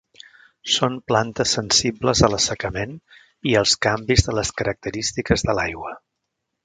Són 0.75 0.93
plantes 1.11 1.51
sensibles 1.57 2.23
a 2.27 2.29
l'assecament 2.35 2.95
i 3.53 3.53
als 3.61 3.75
canvis 3.87 4.27
de 4.29 4.37
les 4.39 4.55
característiques 4.63 5.45
de 5.51 5.57
l'aigua. 5.61 5.97